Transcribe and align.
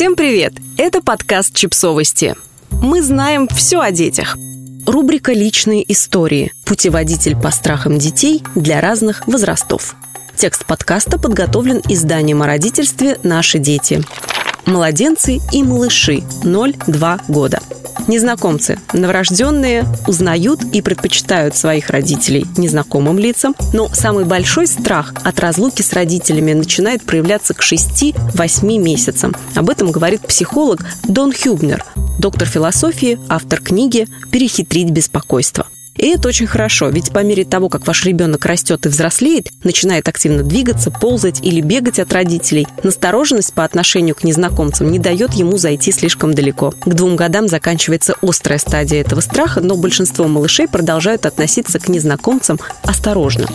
Всем 0.00 0.16
привет! 0.16 0.54
Это 0.78 1.02
подкаст 1.02 1.54
«Чипсовости». 1.54 2.34
Мы 2.70 3.02
знаем 3.02 3.46
все 3.48 3.80
о 3.80 3.90
детях. 3.90 4.34
Рубрика 4.86 5.34
«Личные 5.34 5.84
истории. 5.92 6.54
Путеводитель 6.64 7.36
по 7.36 7.50
страхам 7.50 7.98
детей 7.98 8.42
для 8.54 8.80
разных 8.80 9.28
возрастов». 9.28 9.94
Текст 10.34 10.64
подкаста 10.64 11.18
подготовлен 11.18 11.82
изданием 11.86 12.40
о 12.40 12.46
родительстве 12.46 13.18
«Наши 13.22 13.58
дети». 13.58 14.02
Младенцы 14.64 15.38
и 15.52 15.62
малыши 15.62 16.22
0-2 16.44 17.20
года. 17.28 17.60
Незнакомцы, 18.10 18.76
новорожденные, 18.92 19.86
узнают 20.08 20.64
и 20.72 20.82
предпочитают 20.82 21.54
своих 21.54 21.90
родителей 21.90 22.44
незнакомым 22.56 23.20
лицам, 23.20 23.54
но 23.72 23.88
самый 23.90 24.24
большой 24.24 24.66
страх 24.66 25.14
от 25.22 25.38
разлуки 25.38 25.82
с 25.82 25.92
родителями 25.92 26.52
начинает 26.52 27.04
проявляться 27.04 27.54
к 27.54 27.62
6-8 27.62 28.78
месяцам. 28.78 29.36
Об 29.54 29.70
этом 29.70 29.92
говорит 29.92 30.22
психолог 30.22 30.80
Дон 31.04 31.32
Хюбнер, 31.32 31.84
доктор 32.18 32.48
философии, 32.48 33.20
автор 33.28 33.60
книги 33.60 34.08
«Перехитрить 34.32 34.90
беспокойство». 34.90 35.68
И 35.96 36.06
это 36.08 36.28
очень 36.28 36.46
хорошо, 36.46 36.88
ведь 36.88 37.12
по 37.12 37.20
мере 37.20 37.44
того, 37.44 37.68
как 37.68 37.86
ваш 37.86 38.04
ребенок 38.04 38.46
растет 38.46 38.86
и 38.86 38.88
взрослеет, 38.88 39.48
начинает 39.64 40.08
активно 40.08 40.42
двигаться, 40.42 40.90
ползать 40.90 41.40
или 41.42 41.60
бегать 41.60 41.98
от 41.98 42.12
родителей, 42.12 42.66
настороженность 42.82 43.52
по 43.52 43.64
отношению 43.64 44.14
к 44.14 44.24
незнакомцам 44.24 44.90
не 44.90 44.98
дает 44.98 45.34
ему 45.34 45.58
зайти 45.58 45.92
слишком 45.92 46.34
далеко. 46.34 46.70
К 46.70 46.94
двум 46.94 47.16
годам 47.16 47.48
заканчивается 47.48 48.14
острая 48.22 48.58
стадия 48.58 49.00
этого 49.00 49.20
страха, 49.20 49.60
но 49.60 49.76
большинство 49.76 50.26
малышей 50.26 50.68
продолжают 50.68 51.26
относиться 51.26 51.78
к 51.78 51.88
незнакомцам 51.88 52.58
осторожно. 52.82 53.48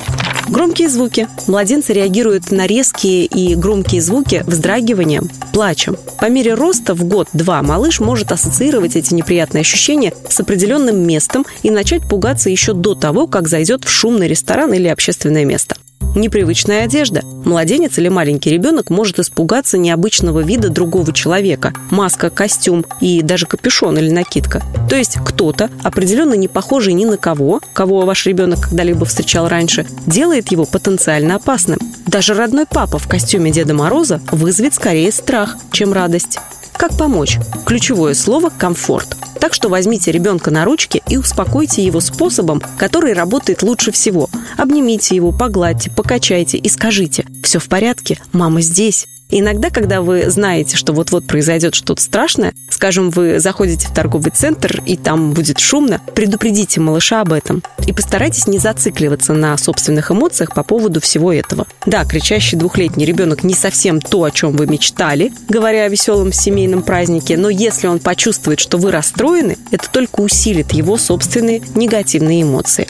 Громкие 0.47 0.89
звуки. 0.89 1.27
Младенцы 1.47 1.93
реагируют 1.93 2.51
на 2.51 2.67
резкие 2.67 3.25
и 3.25 3.55
громкие 3.55 4.01
звуки 4.01 4.43
вздрагиванием, 4.45 5.29
плачем. 5.53 5.97
По 6.19 6.29
мере 6.29 6.53
роста 6.53 6.93
в 6.93 7.03
год-два 7.03 7.61
малыш 7.61 7.99
может 7.99 8.31
ассоциировать 8.31 8.95
эти 8.95 9.13
неприятные 9.13 9.61
ощущения 9.61 10.13
с 10.29 10.39
определенным 10.39 10.99
местом 11.05 11.45
и 11.63 11.71
начать 11.71 12.07
пугаться 12.07 12.49
еще 12.49 12.73
до 12.73 12.93
того, 12.93 13.27
как 13.27 13.47
зайдет 13.47 13.85
в 13.85 13.89
шумный 13.89 14.27
ресторан 14.27 14.73
или 14.73 14.87
общественное 14.87 15.45
место. 15.45 15.77
Непривычная 16.15 16.85
одежда. 16.85 17.21
Младенец 17.43 17.97
или 17.97 18.07
маленький 18.07 18.49
ребенок 18.49 18.89
может 18.89 19.19
испугаться 19.19 19.77
необычного 19.77 20.39
вида 20.39 20.69
другого 20.69 21.11
человека. 21.11 21.73
Маска, 21.91 22.29
костюм 22.29 22.85
и 23.01 23.21
даже 23.21 23.45
капюшон 23.45 23.97
или 23.97 24.09
накидка. 24.09 24.63
То 24.89 24.95
есть 24.95 25.17
кто-то, 25.25 25.69
определенно 25.83 26.33
не 26.35 26.47
похожий 26.47 26.93
ни 26.93 27.03
на 27.03 27.17
кого, 27.17 27.59
кого 27.73 28.01
ваш 28.05 28.25
ребенок 28.25 28.61
когда-либо 28.61 29.05
встречал 29.05 29.49
раньше, 29.49 29.85
делает 30.07 30.51
его 30.51 30.65
потенциально 30.65 31.35
опасным. 31.35 31.79
Даже 32.07 32.33
родной 32.33 32.65
папа 32.65 32.97
в 32.97 33.07
костюме 33.09 33.51
Деда 33.51 33.73
Мороза 33.73 34.21
вызовет 34.31 34.73
скорее 34.73 35.11
страх, 35.11 35.57
чем 35.71 35.91
радость. 35.91 36.39
Как 36.77 36.97
помочь? 36.97 37.39
Ключевое 37.65 38.13
слово– 38.13 38.51
комфорт. 38.57 39.17
Так 39.39 39.53
что 39.53 39.69
возьмите 39.69 40.11
ребенка 40.11 40.51
на 40.51 40.65
ручки 40.65 41.01
и 41.07 41.17
успокойте 41.17 41.83
его 41.83 41.99
способом, 41.99 42.61
который 42.77 43.13
работает 43.13 43.63
лучше 43.63 43.91
всего. 43.91 44.29
Обнимите 44.57 45.15
его, 45.15 45.31
погладьте, 45.31 45.91
покачайте 45.91 46.57
и 46.57 46.69
скажите 46.69 47.25
«Все 47.43 47.59
в 47.59 47.67
порядке, 47.67 48.19
мама 48.31 48.61
здесь». 48.61 49.07
Иногда, 49.31 49.71
когда 49.71 50.01
вы 50.01 50.29
знаете, 50.29 50.77
что 50.77 50.93
вот-вот 50.93 51.25
произойдет 51.25 51.73
что-то 51.73 52.01
страшное, 52.01 52.53
скажем, 52.69 53.09
вы 53.09 53.39
заходите 53.39 53.87
в 53.87 53.93
торговый 53.93 54.31
центр 54.31 54.81
и 54.85 54.95
там 54.97 55.33
будет 55.33 55.59
шумно, 55.59 55.99
предупредите 56.13 56.79
малыша 56.79 57.21
об 57.21 57.33
этом 57.33 57.63
и 57.87 57.91
постарайтесь 57.91 58.45
не 58.45 58.59
зацикливаться 58.59 59.33
на 59.33 59.57
собственных 59.57 60.11
эмоциях 60.11 60.53
по 60.53 60.63
поводу 60.63 61.01
всего 61.01 61.33
этого. 61.33 61.65
Да, 61.87 62.05
кричащий 62.05 62.57
двухлетний 62.57 63.05
ребенок 63.05 63.43
не 63.43 63.55
совсем 63.55 63.99
то, 63.99 64.23
о 64.23 64.31
чем 64.31 64.55
вы 64.55 64.67
мечтали, 64.67 65.33
говоря 65.49 65.85
о 65.85 65.89
веселом 65.89 66.31
семейном 66.31 66.83
празднике, 66.83 67.35
но 67.35 67.49
если 67.49 67.87
он 67.87 67.99
почувствует, 67.99 68.59
что 68.59 68.77
вы 68.77 68.91
расстроены, 68.91 69.57
это 69.71 69.89
только 69.91 70.21
усилит 70.21 70.71
его 70.71 70.97
собственные 70.97 71.63
негативные 71.73 72.43
эмоции. 72.43 72.87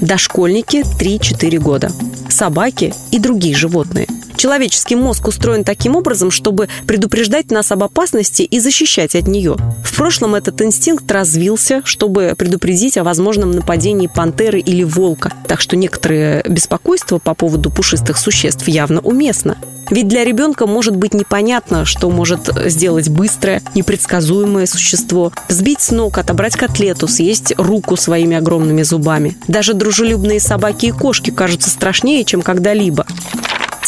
Дошкольники 0.00 0.84
3-4 0.98 1.58
года. 1.58 1.90
Собаки 2.28 2.94
и 3.10 3.18
другие 3.18 3.54
животные– 3.54 4.06
Человеческий 4.38 4.94
мозг 4.94 5.26
устроен 5.26 5.64
таким 5.64 5.96
образом, 5.96 6.30
чтобы 6.30 6.68
предупреждать 6.86 7.50
нас 7.50 7.72
об 7.72 7.82
опасности 7.82 8.42
и 8.42 8.60
защищать 8.60 9.16
от 9.16 9.26
нее. 9.26 9.56
В 9.82 9.96
прошлом 9.96 10.36
этот 10.36 10.62
инстинкт 10.62 11.10
развился, 11.10 11.82
чтобы 11.84 12.34
предупредить 12.38 12.96
о 12.98 13.02
возможном 13.02 13.50
нападении 13.50 14.06
пантеры 14.06 14.60
или 14.60 14.84
волка, 14.84 15.32
так 15.48 15.60
что 15.60 15.74
некоторые 15.74 16.44
беспокойства 16.48 17.18
по 17.18 17.34
поводу 17.34 17.68
пушистых 17.70 18.16
существ 18.16 18.68
явно 18.68 19.00
уместно. 19.00 19.58
Ведь 19.90 20.06
для 20.06 20.22
ребенка 20.22 20.66
может 20.66 20.94
быть 20.94 21.14
непонятно, 21.14 21.84
что 21.84 22.08
может 22.08 22.48
сделать 22.66 23.08
быстрое, 23.08 23.60
непредсказуемое 23.74 24.66
существо. 24.66 25.32
Сбить 25.48 25.80
с 25.80 25.90
ног, 25.90 26.16
отобрать 26.18 26.56
котлету, 26.56 27.08
съесть 27.08 27.54
руку 27.56 27.96
своими 27.96 28.36
огромными 28.36 28.82
зубами. 28.82 29.36
Даже 29.48 29.74
дружелюбные 29.74 30.38
собаки 30.38 30.86
и 30.86 30.90
кошки 30.92 31.30
кажутся 31.30 31.70
страшнее, 31.70 32.24
чем 32.24 32.42
когда-либо. 32.42 33.04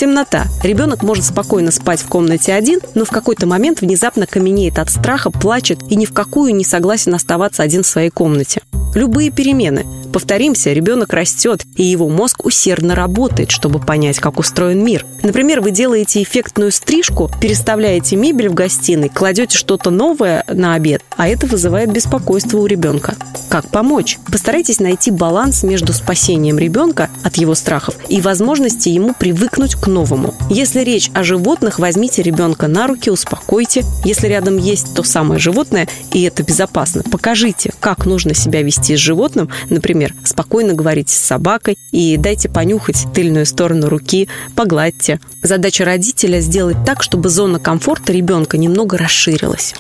Темнота. 0.00 0.47
Ребенок 0.62 1.03
может 1.03 1.27
спокойно 1.27 1.71
спать 1.71 2.00
в 2.00 2.09
комнате 2.09 2.55
один, 2.55 2.81
но 2.94 3.05
в 3.05 3.11
какой-то 3.11 3.47
момент 3.47 3.83
внезапно 3.83 4.27
каменеет 4.27 4.78
от 4.78 4.88
страха, 4.88 5.31
плачет 5.31 5.81
и 5.91 5.94
ни 5.94 6.06
в 6.06 6.15
какую 6.15 6.55
не 6.55 6.65
согласен 6.65 7.15
оставаться 7.15 7.62
один 7.62 7.83
в 7.83 7.87
своей 7.87 8.09
комнате. 8.09 8.62
Любые 8.94 9.31
перемены. 9.31 9.84
Повторимся, 10.12 10.72
ребенок 10.72 11.12
растет, 11.12 11.65
и 11.76 11.84
его 11.84 12.09
мозг 12.09 12.44
усердно 12.44 12.94
работает, 12.94 13.50
чтобы 13.50 13.78
понять, 13.78 14.19
как 14.19 14.38
устроен 14.38 14.84
мир. 14.84 15.06
Например, 15.22 15.60
вы 15.60 15.71
делаете 15.71 16.22
эффектную 16.22 16.72
стрижку, 16.72 17.31
переставляете 17.41 18.16
мебель 18.16 18.48
в 18.48 18.54
гостиной, 18.54 19.09
кладете 19.09 19.56
что-то 19.56 19.91
новое 19.91 20.44
на 20.48 20.75
обед, 20.75 21.03
а 21.16 21.28
это 21.28 21.47
вызывает 21.47 21.93
беспокойство 21.93 22.59
у 22.59 22.66
ребенка. 22.66 23.15
Как 23.48 23.69
помочь? 23.69 24.19
Постарайтесь 24.31 24.81
найти 24.81 25.10
баланс 25.10 25.62
между 25.62 25.93
спасением 25.93 26.59
ребенка 26.59 27.10
от 27.22 27.37
его 27.37 27.54
страхов 27.54 27.94
и 28.09 28.21
возможности 28.21 28.88
ему 28.88 29.15
привыкнуть 29.15 29.75
к 29.75 29.87
новому. 29.87 30.34
Если 30.48 30.81
речь 30.81 31.10
о 31.15 31.22
животных, 31.22 31.78
возьмите 31.78 32.22
ребенка 32.22 32.69
на 32.69 32.87
руки, 32.87 33.10
успокойте. 33.10 33.84
Если 34.04 34.28
рядом 34.28 34.56
есть 34.56 34.94
то 34.94 35.03
самое 35.03 35.41
животное, 35.41 35.88
и 36.12 36.22
это 36.22 36.42
безопасно, 36.42 37.03
покажите, 37.03 37.72
как 37.81 38.06
нужно 38.06 38.34
себя 38.34 38.62
вести 38.62 38.97
с 38.97 38.98
животным, 38.98 39.50
например, 39.69 40.00
Например, 40.00 40.15
спокойно 40.25 40.72
говорите 40.72 41.12
с 41.12 41.19
собакой 41.19 41.77
и 41.91 42.16
дайте 42.16 42.49
понюхать 42.49 43.06
тыльную 43.12 43.44
сторону 43.44 43.91
руки, 43.91 44.28
погладьте. 44.56 45.21
Задача 45.43 45.84
родителя 45.84 46.41
сделать 46.41 46.78
так, 46.87 47.03
чтобы 47.03 47.28
зона 47.28 47.59
комфорта 47.59 48.10
ребенка 48.15 48.56
немного 48.56 48.97
расширилась. 48.97 49.75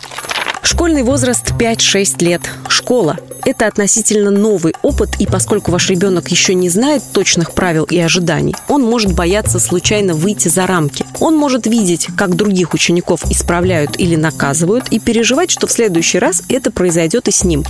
Школьный 0.62 1.04
возраст 1.04 1.54
5-6 1.58 2.22
лет. 2.22 2.42
Школа. 2.68 3.16
Это 3.46 3.66
относительно 3.66 4.30
новый 4.30 4.74
опыт, 4.82 5.18
и 5.18 5.26
поскольку 5.26 5.70
ваш 5.70 5.88
ребенок 5.88 6.28
еще 6.28 6.52
не 6.52 6.68
знает 6.68 7.02
точных 7.14 7.52
правил 7.52 7.84
и 7.84 7.98
ожиданий, 7.98 8.54
он 8.68 8.82
может 8.82 9.14
бояться 9.14 9.58
случайно 9.58 10.12
выйти 10.12 10.48
за 10.48 10.66
рамки. 10.66 11.06
Он 11.18 11.34
может 11.34 11.66
видеть, 11.66 12.08
как 12.14 12.36
других 12.36 12.74
учеников 12.74 13.24
исправляют 13.30 13.98
или 13.98 14.16
наказывают, 14.16 14.88
и 14.90 14.98
переживать, 14.98 15.50
что 15.50 15.66
в 15.66 15.72
следующий 15.72 16.18
раз 16.18 16.42
это 16.50 16.70
произойдет 16.70 17.26
и 17.28 17.30
с 17.30 17.42
ним 17.42 17.64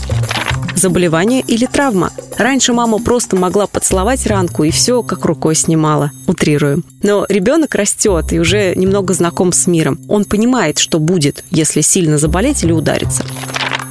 заболевание 0.75 1.43
или 1.47 1.67
травма. 1.67 2.11
Раньше 2.37 2.73
мама 2.73 2.99
просто 2.99 3.37
могла 3.37 3.67
поцеловать 3.67 4.27
ранку 4.27 4.65
и 4.65 4.71
все 4.71 5.03
как 5.03 5.25
рукой 5.25 5.55
снимала. 5.55 6.13
Утрируем. 6.27 6.85
Но 7.03 7.27
ребенок 7.29 7.75
растет 7.75 8.33
и 8.33 8.39
уже 8.39 8.75
немного 8.75 9.15
знаком 9.15 9.53
с 9.53 9.67
миром. 9.67 9.99
Он 10.09 10.25
понимает, 10.25 10.79
что 10.79 10.99
будет, 10.99 11.45
если 11.51 11.81
сильно 11.81 12.19
заболеть 12.19 12.65
или 12.65 12.73
удариться 12.73 13.25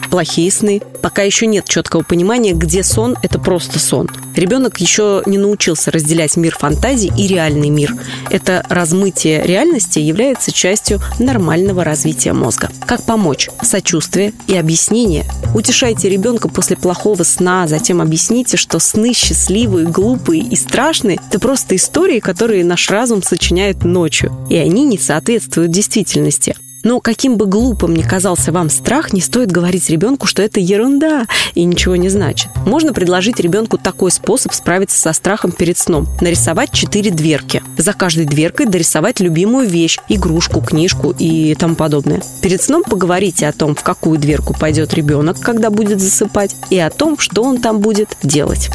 плохие 0.09 0.51
сны. 0.51 0.81
Пока 1.01 1.21
еще 1.21 1.47
нет 1.47 1.65
четкого 1.67 2.03
понимания, 2.03 2.53
где 2.53 2.83
сон– 2.83 3.15
это 3.23 3.39
просто 3.39 3.79
сон. 3.79 4.09
Ребенок 4.35 4.79
еще 4.79 5.23
не 5.25 5.37
научился 5.37 5.91
разделять 5.91 6.35
мир 6.37 6.55
фантазий 6.57 7.11
и 7.17 7.27
реальный 7.27 7.69
мир. 7.69 7.95
Это 8.29 8.65
размытие 8.69 9.43
реальности 9.43 9.99
является 9.99 10.51
частью 10.51 11.01
нормального 11.19 11.83
развития 11.83 12.33
мозга. 12.33 12.69
Как 12.85 13.03
помочь? 13.03 13.49
Сочувствие 13.61 14.33
и 14.47 14.55
объяснение. 14.55 15.25
Утешайте 15.55 16.09
ребенка 16.09 16.47
после 16.49 16.75
плохого 16.75 17.23
сна, 17.23 17.67
затем 17.67 18.01
объясните, 18.01 18.57
что 18.57 18.79
сны 18.79 19.13
счастливые, 19.13 19.87
глупые 19.87 20.41
и 20.41 20.55
страшные– 20.55 21.19
это 21.29 21.39
просто 21.39 21.75
истории, 21.75 22.19
которые 22.19 22.63
наш 22.63 22.89
разум 22.89 23.23
сочиняет 23.23 23.83
ночью, 23.83 24.31
и 24.49 24.55
они 24.55 24.85
не 24.85 24.97
соответствуют 24.97 25.71
действительности. 25.71 26.55
Но 26.83 26.99
каким 27.01 27.37
бы 27.37 27.45
глупым 27.45 27.93
ни 27.93 28.01
казался 28.01 28.51
вам 28.51 28.69
страх, 28.69 29.11
не 29.11 29.21
стоит 29.21 29.51
говорить 29.51 29.89
ребенку, 29.89 30.27
что 30.27 30.41
это 30.41 30.59
ерунда 30.59 31.25
и 31.53 31.63
ничего 31.65 31.95
не 31.95 32.09
значит. 32.09 32.49
Можно 32.65 32.93
предложить 32.93 33.39
ребенку 33.39 33.77
такой 33.77 34.11
способ 34.11 34.53
справиться 34.53 34.99
со 34.99 35.13
страхом 35.13 35.51
перед 35.51 35.77
сном. 35.77 36.07
Нарисовать 36.21 36.71
четыре 36.71 37.11
дверки. 37.11 37.61
За 37.77 37.93
каждой 37.93 38.25
дверкой 38.25 38.67
дорисовать 38.67 39.19
любимую 39.19 39.67
вещь, 39.67 39.97
игрушку, 40.07 40.61
книжку 40.61 41.13
и 41.17 41.55
тому 41.55 41.75
подобное. 41.75 42.21
Перед 42.41 42.61
сном 42.61 42.83
поговорите 42.83 43.47
о 43.47 43.51
том, 43.51 43.75
в 43.75 43.83
какую 43.83 44.17
дверку 44.17 44.55
пойдет 44.57 44.93
ребенок, 44.93 45.39
когда 45.39 45.69
будет 45.69 45.99
засыпать, 45.99 46.55
и 46.69 46.79
о 46.79 46.89
том, 46.89 47.17
что 47.17 47.43
он 47.43 47.59
там 47.61 47.79
будет 47.79 48.15
делать. 48.23 48.69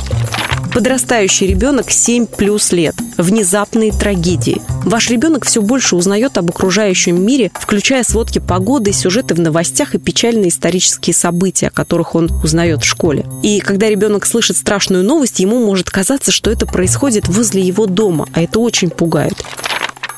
Подрастающий 0.75 1.47
ребенок 1.47 1.91
7 1.91 2.27
плюс 2.27 2.73
лет. 2.73 2.97
Внезапные 3.17 3.93
трагедии. 3.93 4.61
Ваш 4.85 5.09
ребенок 5.09 5.47
все 5.47 5.63
больше 5.63 5.97
узнает 5.97 6.37
об 6.37 6.51
окружающем 6.51 7.25
мире, 7.25 7.51
включая 7.55 8.03
сводки 8.03 8.39
погоды, 8.39 8.93
сюжеты 8.93 9.35
в 9.35 9.41
новостях 9.41 9.95
и 9.95 9.99
печальные 9.99 10.51
исторические 10.51 11.15
события, 11.15 11.69
о 11.69 11.71
которых 11.71 12.15
он 12.15 12.31
узнает 12.43 12.83
в 12.83 12.87
школе. 12.87 13.25
И 13.43 13.61
когда 13.61 13.89
ребенок 13.89 14.27
слышит 14.27 14.59
страшную 14.59 15.03
новость, 15.03 15.41
ему 15.41 15.65
может 15.65 15.91
казаться, 15.91 16.33
что 16.33 16.51
это 16.51 16.67
происходит 16.67 17.29
возле 17.29 17.63
его 17.63 17.87
дома, 17.87 18.29
а 18.35 18.43
это 18.43 18.61
очень 18.61 18.91
пугает. 18.91 19.35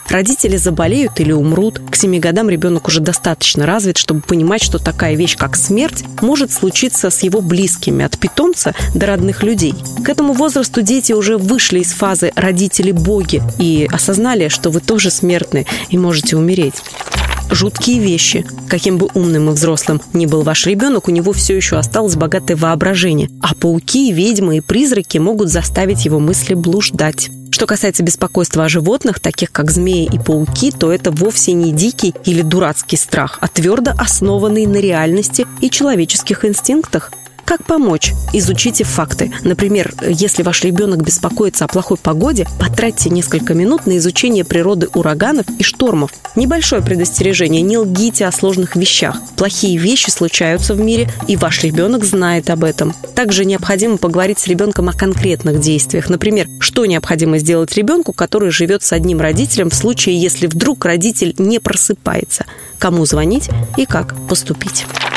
Родители 0.08 0.56
заболеют 0.56 1.20
или 1.20 1.32
умрут. 1.32 1.80
К 1.90 1.96
7 1.96 2.18
годам 2.18 2.48
ребенок 2.48 2.88
уже 2.88 3.00
достаточно 3.00 3.66
развит, 3.66 3.96
чтобы 3.96 4.20
понимать, 4.20 4.62
что 4.62 4.78
такая 4.78 5.14
вещь, 5.14 5.36
как 5.36 5.56
смерть, 5.56 6.04
может 6.22 6.52
случиться 6.52 7.10
с 7.10 7.22
его 7.22 7.40
близкими, 7.40 8.04
от 8.04 8.18
питомца 8.18 8.74
до 8.94 9.06
родных 9.06 9.42
людей. 9.42 9.74
К 10.04 10.08
этому 10.08 10.32
возрасту 10.32 10.82
дети 10.82 11.12
уже 11.12 11.36
вышли 11.36 11.80
из 11.80 11.92
фазы 11.92 12.32
«родители-боги» 12.36 13.42
и 13.58 13.88
осознали, 13.90 14.48
что 14.48 14.70
вы 14.70 14.80
тоже 14.80 15.10
смертны 15.10 15.66
и 15.90 15.98
можете 15.98 16.36
умереть 16.36 16.82
жуткие 17.50 18.00
вещи. 18.00 18.44
Каким 18.68 18.98
бы 18.98 19.08
умным 19.14 19.50
и 19.50 19.52
взрослым 19.52 20.00
ни 20.12 20.26
был 20.26 20.42
ваш 20.42 20.66
ребенок, 20.66 21.08
у 21.08 21.10
него 21.10 21.32
все 21.32 21.56
еще 21.56 21.76
осталось 21.76 22.16
богатое 22.16 22.56
воображение. 22.56 23.30
А 23.40 23.54
пауки, 23.54 24.12
ведьмы 24.12 24.58
и 24.58 24.60
призраки 24.60 25.18
могут 25.18 25.48
заставить 25.48 26.04
его 26.04 26.18
мысли 26.18 26.54
блуждать. 26.54 27.30
Что 27.50 27.66
касается 27.66 28.02
беспокойства 28.02 28.64
о 28.64 28.68
животных, 28.68 29.20
таких 29.20 29.50
как 29.52 29.70
змеи 29.70 30.08
и 30.12 30.18
пауки, 30.18 30.70
то 30.70 30.92
это 30.92 31.10
вовсе 31.10 31.52
не 31.52 31.72
дикий 31.72 32.14
или 32.24 32.42
дурацкий 32.42 32.96
страх, 32.96 33.38
а 33.40 33.48
твердо 33.48 33.92
основанный 33.96 34.66
на 34.66 34.76
реальности 34.76 35.46
и 35.60 35.70
человеческих 35.70 36.44
инстинктах. 36.44 37.12
Как 37.46 37.64
помочь? 37.64 38.12
Изучите 38.32 38.82
факты. 38.82 39.32
Например, 39.44 39.94
если 40.02 40.42
ваш 40.42 40.64
ребенок 40.64 41.04
беспокоится 41.04 41.64
о 41.64 41.68
плохой 41.68 41.96
погоде, 41.96 42.44
потратьте 42.58 43.08
несколько 43.08 43.54
минут 43.54 43.86
на 43.86 43.96
изучение 43.98 44.44
природы 44.44 44.88
ураганов 44.94 45.46
и 45.56 45.62
штормов. 45.62 46.10
Небольшое 46.34 46.82
предостережение– 46.82 47.62
не 47.62 47.78
лгите 47.78 48.26
о 48.26 48.32
сложных 48.32 48.74
вещах. 48.74 49.20
Плохие 49.36 49.78
вещи 49.78 50.10
случаются 50.10 50.74
в 50.74 50.80
мире, 50.80 51.08
и 51.28 51.36
ваш 51.36 51.62
ребенок 51.62 52.04
знает 52.04 52.50
об 52.50 52.64
этом. 52.64 52.92
Также 53.14 53.44
необходимо 53.44 53.96
поговорить 53.96 54.40
с 54.40 54.48
ребенком 54.48 54.88
о 54.88 54.92
конкретных 54.92 55.60
действиях. 55.60 56.10
Например, 56.10 56.48
что 56.58 56.84
необходимо 56.84 57.38
сделать 57.38 57.72
ребенку, 57.74 58.12
который 58.12 58.50
живет 58.50 58.82
с 58.82 58.92
одним 58.92 59.20
родителем 59.20 59.70
в 59.70 59.74
случае, 59.74 60.20
если 60.20 60.48
вдруг 60.48 60.84
родитель 60.84 61.32
не 61.38 61.60
просыпается. 61.60 62.44
Кому 62.80 63.06
звонить 63.06 63.48
и 63.76 63.86
как 63.86 64.16
поступить. 64.28 64.84